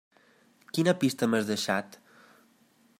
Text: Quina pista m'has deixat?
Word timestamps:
Quina 0.77 0.95
pista 1.05 1.29
m'has 1.33 1.47
deixat? 1.53 2.01